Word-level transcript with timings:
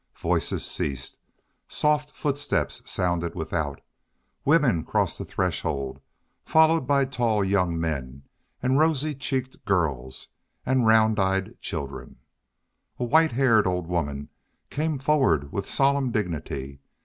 Voices 0.17 0.65
ceased; 0.65 1.19
soft 1.67 2.09
footsteps 2.09 2.81
sounded 2.89 3.35
without; 3.35 3.81
women 4.43 4.83
crossed 4.83 5.19
the 5.19 5.23
threshold, 5.25 6.01
followed 6.43 6.87
by 6.87 7.05
tall 7.05 7.43
young 7.45 7.79
men 7.79 8.23
and 8.63 8.79
rosy 8.79 9.13
checked 9.13 9.63
girls 9.63 10.29
and 10.65 10.87
round 10.87 11.19
eyed 11.19 11.53
children. 11.61 12.15
A 12.97 13.03
white 13.03 13.33
haired 13.33 13.67
old 13.67 13.85
woman 13.85 14.29
came 14.71 14.97
forward 14.97 15.51
with 15.51 15.69
solemn 15.69 16.09
dignity. 16.09 16.79